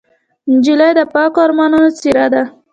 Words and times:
نجلۍ 0.51 0.91
د 0.99 1.01
پاکو 1.13 1.39
ارمانونو 1.45 1.89
څېره 1.99 2.27
ده. 2.33 2.43